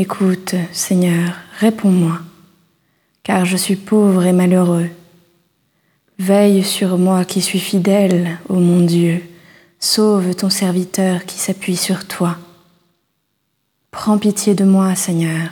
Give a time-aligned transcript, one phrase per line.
[0.00, 2.20] Écoute, Seigneur, réponds-moi,
[3.24, 4.90] car je suis pauvre et malheureux.
[6.20, 9.20] Veille sur moi qui suis fidèle, ô mon Dieu,
[9.80, 12.36] sauve ton serviteur qui s'appuie sur toi.
[13.90, 15.50] Prends pitié de moi, Seigneur,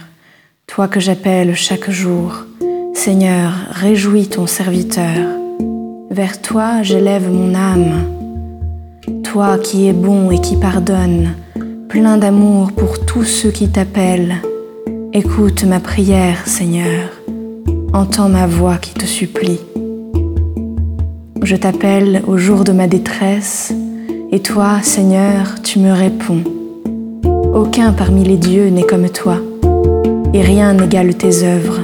[0.69, 2.45] toi que j'appelle chaque jour.
[2.95, 5.27] Seigneur, réjouis ton serviteur.
[6.09, 8.13] Vers toi j'élève mon âme.
[9.25, 11.35] Toi qui es bon et qui pardonne,
[11.89, 14.37] plein d'amour pour tous ceux qui t'appellent.
[15.13, 17.11] Écoute ma prière, Seigneur.
[17.93, 19.61] Entends ma voix qui te supplie.
[21.43, 23.73] Je t'appelle au jour de ma détresse,
[24.33, 26.43] et toi, Seigneur, tu me réponds.
[27.55, 29.39] Aucun parmi les dieux n'est comme toi,
[30.35, 31.81] et rien n'égale tes œuvres.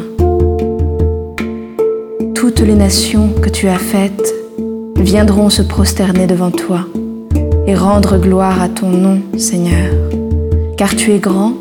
[2.34, 4.34] Toutes les nations que tu as faites
[4.97, 6.87] viendront se prosterner devant toi
[7.66, 9.91] et rendre gloire à ton nom, Seigneur,
[10.77, 11.53] car tu es grand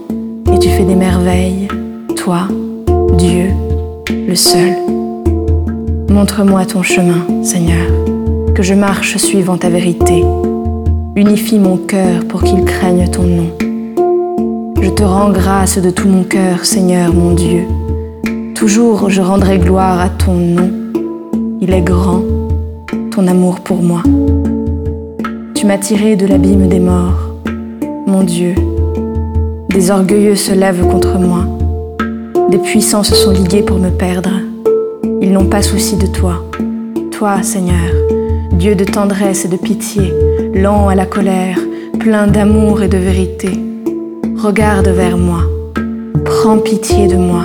[0.54, 1.68] et tu fais des merveilles,
[2.16, 2.48] toi,
[3.18, 3.50] Dieu,
[4.10, 4.74] le seul.
[6.10, 7.88] Montre-moi ton chemin, Seigneur,
[8.56, 10.24] que je marche suivant ta vérité.
[11.16, 13.52] Unifie mon cœur pour qu'il craigne ton nom.
[14.82, 17.64] Je te rends grâce de tout mon cœur, Seigneur mon Dieu.
[18.56, 20.70] Toujours je rendrai gloire à ton nom.
[21.62, 22.24] Il est grand,
[23.12, 24.02] ton amour pour moi.
[25.62, 27.36] Tu m'as tiré de l'abîme des morts.
[28.08, 28.56] Mon Dieu,
[29.70, 31.46] des orgueilleux se lèvent contre moi.
[32.50, 34.32] Des puissants se sont ligués pour me perdre.
[35.22, 36.44] Ils n'ont pas souci de toi.
[37.12, 37.92] Toi, Seigneur,
[38.54, 40.12] Dieu de tendresse et de pitié,
[40.56, 41.60] lent à la colère,
[42.00, 43.52] plein d'amour et de vérité.
[44.40, 45.44] Regarde vers moi.
[46.26, 47.44] Prends pitié de moi.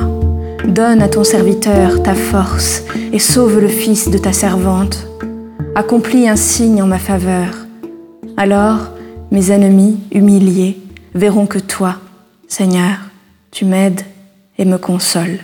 [0.67, 5.07] Donne à ton serviteur ta force et sauve le fils de ta servante.
[5.75, 7.66] Accomplis un signe en ma faveur
[8.37, 8.91] alors
[9.31, 10.79] mes ennemis, humiliés,
[11.15, 11.97] verront que toi,
[12.49, 12.99] Seigneur,
[13.51, 14.03] tu m'aides
[14.59, 15.41] et me consoles.